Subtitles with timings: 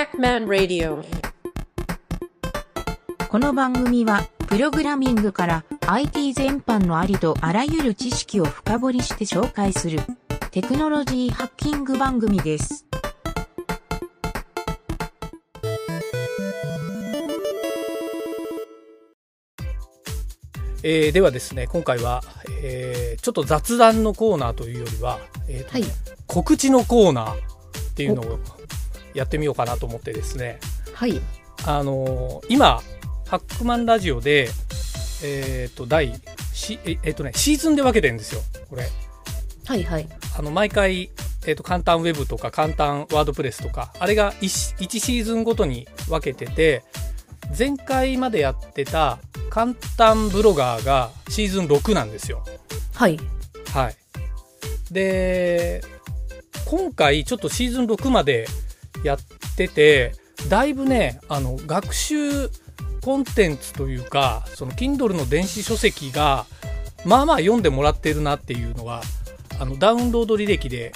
[0.00, 1.04] Pac-Man Radio
[3.28, 10.00] この番組は、プログラミングから IT 全般のありとあらゆる知識を深掘りして紹介する
[10.52, 12.86] テクノロジーハッキング番組です。
[20.82, 22.22] えーではですね今回は、
[22.62, 25.84] えーちょっと雑談のコーナーというよりは、えーとはい
[26.26, 27.38] 告知のコーナーっ
[27.94, 28.38] ていうのを
[29.14, 30.58] やってみようかなと思ってですね。
[30.94, 31.20] はい。
[31.66, 32.80] あのー今
[33.28, 34.48] ハックマンラジオで
[35.22, 36.12] えっ、と第
[36.52, 38.88] しええーとねシーズンで分けてるんですよこれ。
[39.66, 40.08] はいはい。
[40.36, 41.10] あの毎回、
[41.46, 46.82] えー、と簡単ウェブとか簡単ワードプレスとかあれが 1, 1シーズンごとに分けてて
[47.56, 49.18] 前回までやってた
[49.50, 52.44] 簡単ブロガーがシーズン6なんですよ。
[52.94, 53.18] はい。
[53.72, 53.96] はい。
[54.92, 55.82] で、
[56.66, 58.46] 今回ちょっとシーズン6まで
[59.04, 59.18] やっ
[59.56, 60.12] てて、
[60.48, 62.50] だいぶね、あの、学習
[63.02, 66.46] コンテンツというか、その Kindle の電子書籍が、
[67.04, 69.02] まあまあ読んでもらってるなっていうのは、
[69.58, 70.92] あの、ダウンロード履歴で、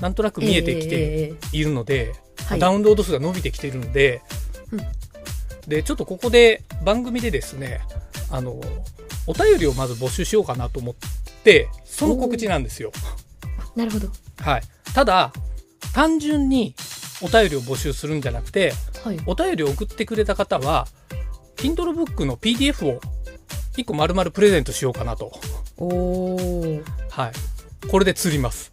[0.00, 2.58] なんとなく見えてきてえいるので、ーはい。
[2.58, 4.22] ダウンロード数が伸びてきてるんで、
[4.72, 4.80] うん。
[5.68, 7.80] で、ちょっとここで番組でですね、
[8.30, 8.60] あの、
[9.26, 10.94] お便りをまず募集しようかなと思っ
[11.42, 12.92] て、その告知なんですよ。
[13.74, 14.08] なるほど。
[14.42, 14.62] はい。
[14.94, 15.32] ただ、
[15.92, 16.74] 単純に
[17.22, 18.72] お便りを募集するんじゃなくて、
[19.02, 20.86] はいお便りを送ってくれた方は、
[21.56, 23.00] Kindle Book の PDF を
[23.76, 25.32] 1個丸々プレゼントしようかなと。
[25.78, 27.32] おおはい。
[27.88, 28.72] これで釣ります。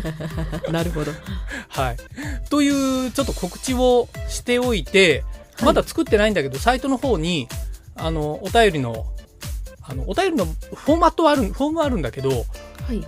[0.70, 1.12] なるほど
[1.68, 1.96] はい。
[2.50, 7.46] という、ちょっと告知をしておいて、はいまだ作ってないんだけど、サイトの方に、
[7.94, 9.06] あの、お便りの、
[9.82, 12.34] あの、お便りのフォーマットはある、フォームはあるんだけど、は
[12.92, 13.06] い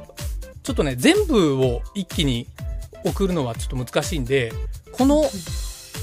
[0.62, 2.46] ちょっとね、全部を一気に
[3.04, 4.52] 送るのはちょっと難しいんで、
[4.92, 5.24] この、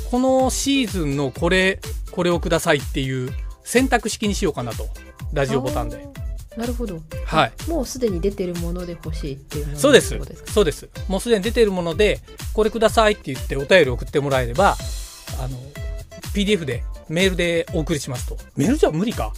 [0.10, 1.80] このシーズンのこれ、
[2.12, 3.32] これをくださいっていう
[3.64, 4.88] 選択式にしようかなと。
[5.34, 6.08] ラジオボタンで。
[6.58, 7.70] なるほどはい。
[7.70, 10.20] もうすでに出てるもので欲しいっていうそうです。
[10.48, 10.90] そうです。
[11.08, 12.20] もうすでに出てるもので、
[12.54, 14.76] これくださいって言ってお便り送ってもらえれば、
[15.40, 15.58] あの、
[16.34, 18.38] PDF で、メールでお送りしますと。
[18.58, 19.32] メールじゃ無理か？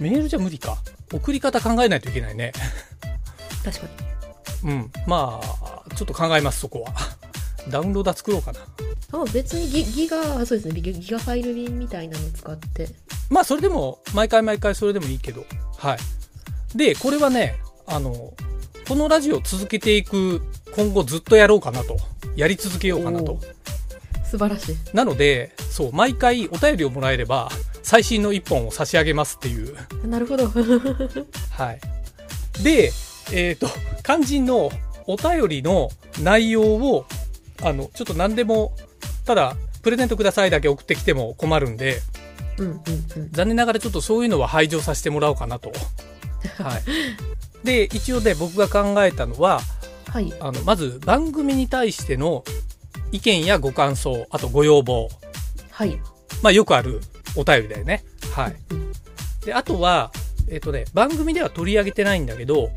[0.00, 0.78] メールじゃ無理か？
[1.12, 2.52] 送り方考えないといけないね。
[3.64, 3.86] 確か
[4.64, 4.92] にうん。
[5.06, 5.59] まあ、
[5.96, 6.92] ちょっと考えます、そこは。
[7.68, 8.60] ダウンローダー作ろうかな。
[9.12, 12.88] あ別にギギガそうですねギギガファイル便みたいなの使って
[13.28, 15.44] まあ、それでも、毎回毎回それでもいいけど。
[15.78, 15.98] はい。
[16.76, 18.32] で、これはね、あの、
[18.88, 20.42] このラジオを続けていく、
[20.74, 21.96] 今後ずっとやろうかなと。
[22.36, 23.40] やり続けようかなとお。
[24.24, 27.50] 素晴らしいなので、そう、毎回お便りをもらえれば、
[27.82, 29.76] 最新の一本を差し上げますっていう。
[30.06, 30.48] なるほど
[31.50, 31.80] はい。
[32.62, 32.92] で、
[33.32, 33.68] えっ、と、
[34.04, 34.70] 肝心の
[35.12, 35.90] お便りの
[36.22, 37.06] 内容を、
[37.62, 38.72] あの、ちょっと何でも、
[39.24, 42.00] ただ、プレゼントくださいだけ送ってきても困るんで、
[42.58, 45.72] うんうんうん残念ながらちょっとそういうのは排除させてもらおうかなと。
[46.62, 46.82] はい。
[47.64, 49.60] で、一応ね、僕が考えたのは、
[50.08, 52.44] はいあの、まず番組に対しての
[53.12, 55.08] 意見やご感想、あとご要望。
[55.70, 55.98] はい
[56.42, 57.00] まあよくある
[57.36, 58.04] お便りだよね。
[58.34, 58.56] はい。
[58.70, 58.90] うん
[59.44, 60.12] で、あとは、
[60.48, 62.70] えっ、とね、番組では取り上げてないんだけど、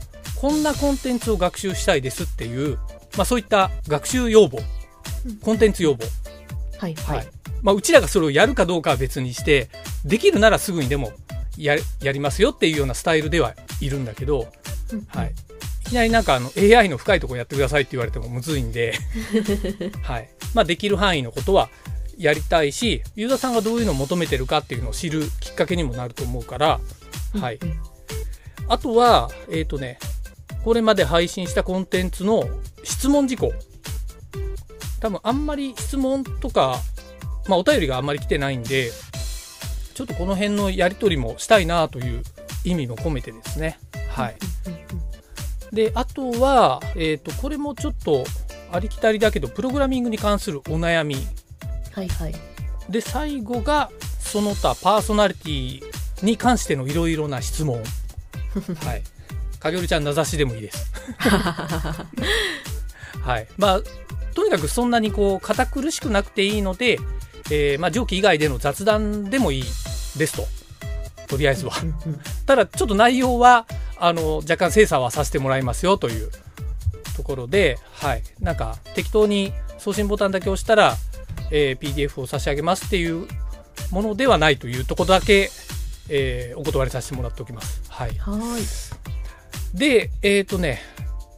[0.44, 2.78] こんなコンテンツを学習したいですっていう、
[3.16, 4.59] まあそういった学習要望
[5.26, 6.04] うん、コンテンツ要望。
[6.78, 7.18] はいはい。
[7.20, 7.28] はい
[7.62, 9.70] まあうちらがそれをやるかどうかは別にして、
[10.04, 11.14] できるならすぐにでも
[11.58, 14.52] ややりますよっていうようなスタイルではいるんだけど、
[14.92, 15.34] うんはい。
[15.86, 18.96] いきなりなんかあの AI の深いところやってくださいって言われてもむずいんで、
[20.04, 20.30] はい。
[20.54, 21.70] まあできる範囲のことは
[22.18, 26.81] やりたいし、ユーザーさんがどういうのを求めてるかっていうのを知るきっかけにもなると思うから、
[27.40, 27.60] はい。
[27.62, 27.94] うん
[28.70, 30.00] あとは、えっ、とね、
[30.63, 32.44] これまで配信したコンテンツの
[32.84, 33.53] 質問事項。
[35.00, 36.78] 多分あんまり質問とか、
[37.47, 38.91] まあお便りがあんまり来てないんで、
[39.94, 42.24] ちょっとこの辺のやり取りもしたいなという
[42.63, 43.78] 意味も込めてですね。
[44.09, 44.35] はい。
[45.74, 48.24] で、あとは、えっ、と、これもちょっと
[48.72, 51.16] ありきたりだけど、プログラミングに関するお悩み。
[51.92, 52.54] はいはい
[52.89, 55.81] で、最後が、その他パーソナリティ
[56.25, 57.81] に関してのいろいろな質問。
[58.86, 59.04] はい。
[59.63, 60.92] 影織ちゃん名指しでもいいです。
[63.21, 63.48] はい。
[63.57, 63.81] まあ、
[64.36, 67.00] とにかくそんなにこう、堅苦しくなくていいので、
[67.50, 70.48] えーまあ、上記以外での雑談でもいいですと。
[71.27, 71.74] とりあえずは。
[72.45, 73.65] ただ、ちょっと内容は、
[73.98, 76.30] あの、若干精査はさせてもらいますよという
[77.16, 78.24] ところで、はい。
[78.39, 80.98] なんか、適当に送信ボタンだけ押したら、
[81.51, 83.27] えー PDF を差し上げますっていう
[83.92, 85.51] ものではないというところだけ、
[86.09, 87.81] えーお断りさせてもらっておきます。
[87.89, 88.18] はい。
[88.18, 88.63] はーい
[89.74, 90.81] で、えっ、とね、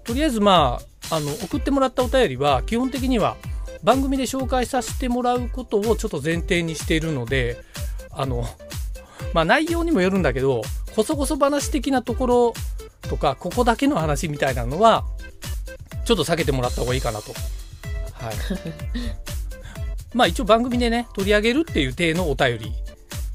[0.04, 0.80] とりあえずま
[1.10, 3.38] あ、あの、送ってもらったお便りは、基本的には
[3.86, 7.58] 番組で紹介させてもらうことをちょっと前提にしているので
[8.10, 8.44] あの
[9.32, 10.64] まあ内容にもよるんだけど
[10.96, 12.54] こそこそ話的なところ
[13.04, 15.06] とかここだけの話みたいなのは
[16.04, 17.34] ちょっと避けてもらった方がいいかなと。
[18.14, 18.36] はい、
[20.16, 22.72] まあ一応番組でね取り上げるっていう体のお便り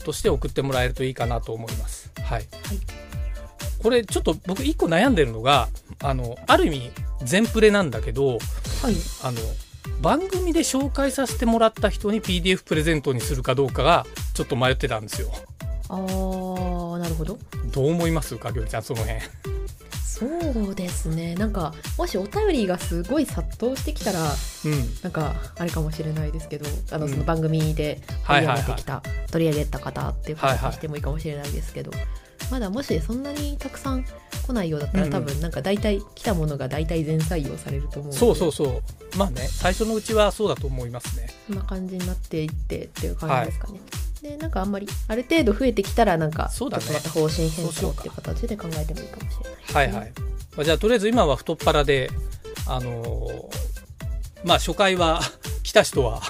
[0.04, 2.10] として送ってもらえるといいかなと思います。
[2.22, 2.46] はい、
[3.82, 5.68] これちょっと僕一個悩んでるのが
[6.02, 6.90] あのある意味
[7.24, 8.40] 全プレなんだけどはい。
[9.22, 9.38] あの
[10.02, 15.30] 番組で紹介させてもらった人に PDF プレゼントにするかどうかがちょっと迷ってたんですよ。
[15.88, 17.38] あーなるほど。
[17.72, 18.36] どう思います？
[18.36, 19.20] かきょりちゃんその辺。
[20.04, 20.26] そ
[20.70, 21.34] うですね。
[21.34, 24.94] なんかもしお便りがすごい殺到してきたらうん。
[25.02, 27.12] なんかあれかもしれないですけどあのうん。
[27.12, 30.58] その番組で取り上げてきた、取り上げた方っていうはいはい。
[30.58, 31.90] 形にしてもいいかもしれないですけど、
[32.50, 34.04] まだもしそんなにたくさん
[34.46, 39.16] 来ないようだったら、うん多分なんか大体来たものが大体全採用されると思うそうそうそう。
[39.16, 41.28] まあね最初のうちはそうだと思いますね。
[41.46, 43.80] そんな感じになっていってっていう感じですかね。
[44.22, 46.84] でなんかあんまりある程度増えてきたらなんかそうだね。
[46.92, 50.12] また方針変更っていう形で考えてもいいかもしれないね、はいはい。
[50.56, 52.10] まあじゃあとりあえず今は太っ腹で
[52.66, 53.70] あのー
[54.44, 55.20] まあ初回は
[55.62, 56.22] 来た人は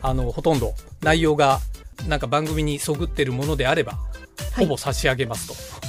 [0.00, 1.58] あのほとんど内容が
[2.06, 4.07] なんか番組にそぐってるものであればはい
[4.58, 5.80] ほぼ差し上げます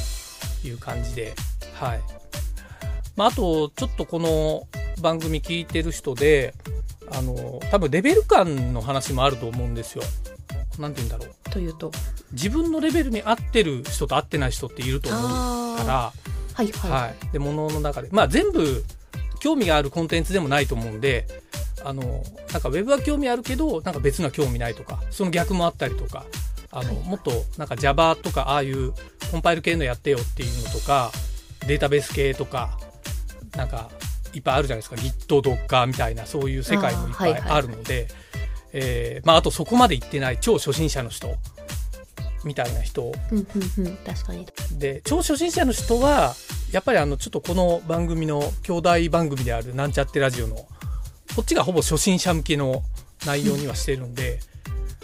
[0.62, 1.34] という感じで、
[1.74, 2.02] はい。
[3.16, 4.68] まあ、あと、ちょっとこの
[5.02, 6.54] 番組聞いてる人で、
[7.12, 10.04] あの、多分レベル感の話もあると思うんですよ。
[10.78, 11.50] なんて言うんだろう。
[11.50, 11.92] というと？
[12.32, 15.94] 自分のレベルに合ってる人と合ってない人っていると思うかあら、
[16.54, 17.34] はいはい、はい。
[17.34, 18.86] で、ものの中で、まあ全部
[19.40, 21.28] 興味があるコンテンツでもないと思うんで、
[21.84, 22.24] あの、
[22.54, 26.26] なんかウェブは興味あるけど、なんか別のは興味ないとか、その逆もあったりとか、
[26.72, 27.08] あの、はい。
[27.08, 28.94] もっとなんか Java とかああいう
[29.32, 31.12] コンパイル系のやってよっていうのとか、
[31.68, 32.78] データベース系とか、
[33.56, 33.90] なんか
[34.34, 34.96] いっぱいあるじゃないですか。
[34.96, 37.34] Git、Docker みたいなそういう世界もいっぱい。
[37.34, 38.08] あるので、
[38.72, 41.36] えーまああとそこまで行ってない超初心者の人
[42.44, 43.12] みたいな人。
[43.32, 43.98] うんうんうん。
[43.98, 44.48] 確かに。
[44.74, 46.36] で超初心者の人は
[46.72, 50.56] やっぱりあのちょっとこの番組の兄弟番組であるなんちゃってラジオの
[51.36, 52.84] こっちがほぼ初心者向けの
[53.26, 54.40] 内容にはしてるんで、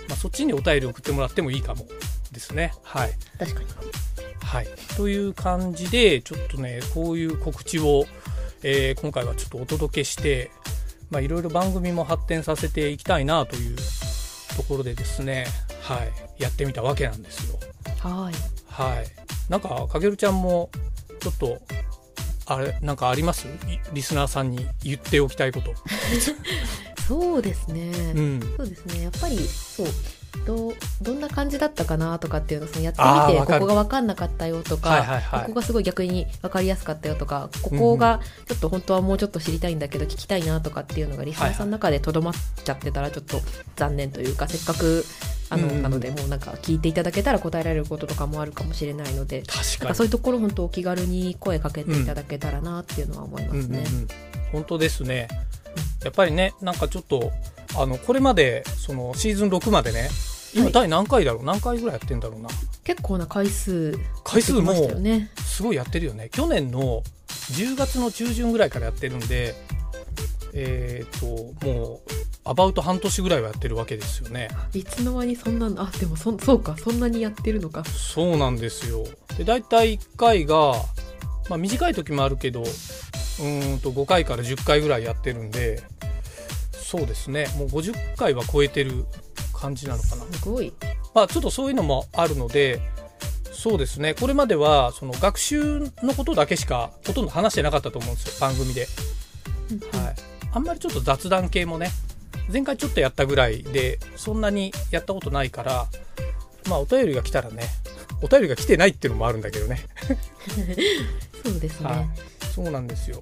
[0.08, 1.86] まあ、そっちにお便り送ってもらってもいいかも
[2.32, 2.74] ですね。
[2.84, 3.12] はい。
[3.40, 3.68] 確かに。
[4.42, 4.68] はい。
[4.96, 8.06] という感じでちょっとねこういう告知を、
[8.64, 10.52] えー今回はちょっとお届けして
[11.10, 13.76] まあいろいろ番組も発展させていきたいなという
[14.56, 15.48] ところでですね
[15.82, 16.44] はい。
[16.44, 17.60] やってみたわけなんですよ。
[18.00, 18.34] はい。
[18.68, 19.06] はい。
[19.50, 20.72] なんか、かけるちゃんも、
[21.20, 21.60] ちょっと、
[22.48, 23.48] あれ、なんかあります？
[23.48, 23.50] い
[23.94, 25.74] リスナーさんに言っておきたいこと。
[27.08, 28.40] そうですね、うん。
[28.58, 29.88] そうですねやっぱりそう
[30.46, 43.40] どうどんな感じだったかなとかっていうのをそのやってみてここが分かんなかったよとか、はいはいはいここがすごい逆に分かりやすかったよとかここがちょっと本当はもうちょっと知りたいんだけど聞きたいなとかっていうのがリスナーさんの中でとどまっちゃってたらちょっと
[43.76, 45.06] 残念というかせっかく
[45.50, 49.86] あの、うんうんなのでもうなんか聞いていただけたら答えられることとかもあるかもしれないので確。
[49.86, 53.84] かそういうところ本当お気軽に声かけていただけたらなっていうのは思いますね。
[53.88, 54.08] うんうんうん
[54.52, 55.28] 本当ですね。
[56.04, 57.32] やっぱりね、なんかちょっと、
[57.78, 60.10] あの、これまで、その、シーズン6までね、
[60.54, 61.44] 今はい第何回だろう？
[61.44, 62.50] 何回ぐらいやってんだろうな？
[62.86, 64.74] 結構な回数回数も。
[65.44, 66.30] すごいやってるよね。
[66.32, 67.04] 去年の
[67.52, 69.54] 10月の中旬ぐらいからやってるんで、
[70.54, 71.26] えっ、と、
[71.66, 72.12] もう、
[72.46, 74.48] アバウト半年ぐらいはやってるわけですよね。
[74.74, 79.04] いつの間にそんなのあでもそそうかそんなにやってるのかそうなんですよ。
[79.38, 80.76] で、大体1回が、
[81.50, 82.64] まあ短い時もあるけど、
[83.40, 85.84] うーんと5回から10回ぐらいやってるんで、
[86.72, 89.06] そうですね、もう50回は超えてる
[89.54, 90.26] 感じなのかな。
[90.26, 90.74] すごい
[91.14, 92.82] まあちょっとそういうのもあるので、
[93.52, 98.88] そうですね、これまではその学習のことだけしかほとんど話してなかったと思うんですよ、番組で。
[99.92, 100.16] はい。
[100.52, 101.90] あんまりちょっと雑談系もね、
[102.52, 105.88] 前回ちょっとやったぐらいで、そんなにやったことないから、
[106.70, 107.64] まあお便りが来たらね、
[108.22, 109.86] お便りが来てないっていうのもあるんだけどね。
[111.44, 112.10] そうですね、はい。
[112.56, 113.22] そうなんですよ。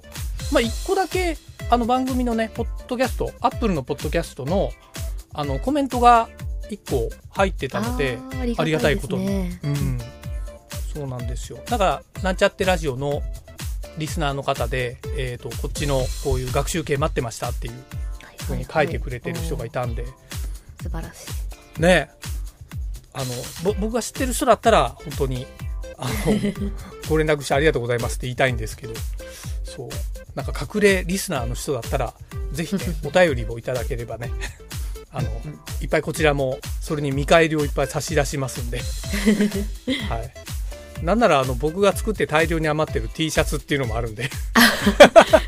[0.52, 1.38] まあ一個だけ、
[1.72, 4.72] あの番組のね、ポッドキャスト、アップルのポッドキャストの、
[5.34, 6.30] あの、コメントが
[6.70, 9.28] 一個入ってたので、あーありがたいことに。
[9.64, 10.00] うん、
[10.94, 11.58] そうなんですよ。
[11.66, 13.24] だから、なんちゃってラジオの
[13.98, 17.74] リスナーの方で、えっ、と、こっちのこういう学習系待ってましたっていう
[18.46, 20.06] ふうに書いてくれてる人がいたんで、
[20.84, 21.26] 素晴らし
[21.80, 21.82] い。
[21.82, 22.12] ね。
[23.14, 23.26] あの、
[23.64, 25.48] ぼ僕が知ってる人だったら、本当に、
[25.98, 26.14] あの、
[27.10, 28.94] ご連絡してありがとうございますって言いたいんですけど、
[29.76, 29.90] そう、
[30.36, 32.14] なんか隠れリスナーの人だったら、
[32.52, 34.32] ぜひね、 お便りをいただければね、
[35.12, 35.30] あの、
[35.82, 38.82] いっぱいこちらも、それに見返りをいっぱい差し出しますんで、
[40.10, 41.04] はい。
[41.04, 44.30] なんなら、あの、僕が作って大量に余ってる T シャツっていうのもあるんで、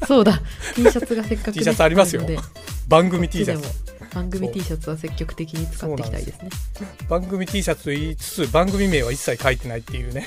[0.07, 0.41] そうだ。
[0.73, 2.23] T シャツがせっかく、ね、T シャツありますよ。
[2.87, 3.95] 番組 T シャツ。
[4.13, 6.49] 番組 T シャツは積極的に使っていきたいですね。
[7.07, 10.21] 番組 T シャツと言いつつ番組名は一切書いてないっていうね、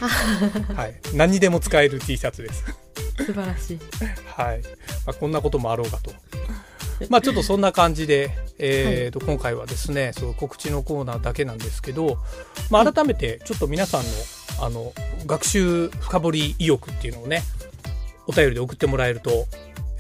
[0.75, 2.65] はい、何にでも使える T シャツです
[3.19, 3.79] 素晴らしい。
[4.27, 4.63] はい、
[5.07, 6.13] まあ、こんなこともあろうかと。
[7.09, 12.19] まあちょっとそんな感じで、 えーと、はい、今回はですねそう告知のコーナーだけなんですけど、
[12.71, 14.09] まあ、改めてちょっと皆さんの
[14.61, 14.93] あの
[15.27, 17.45] 学習深掘り意欲っていうのをね
[18.27, 19.47] お便りで送ってもらえると、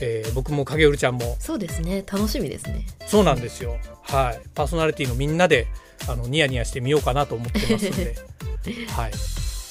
[0.00, 2.04] えー、僕も影織ちゃんもそうですね。
[2.10, 2.86] 楽しみですね。
[3.06, 3.76] そうなんですよ。
[4.02, 4.40] はい。
[4.54, 5.68] パーソナリティのみんなで
[6.08, 8.16] あのニヤニヤしてみようかなと思ってますので。
[8.90, 9.12] はい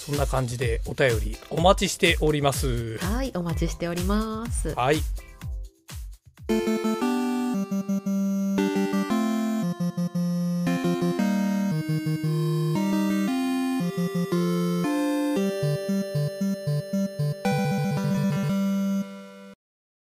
[0.08, 2.98] そんな感じでお便りお待ちしております。
[3.00, 4.74] はいお待ちしております。
[4.74, 5.02] はい